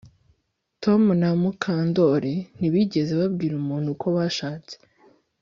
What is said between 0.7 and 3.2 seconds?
Tom na Mukandoli ntibigeze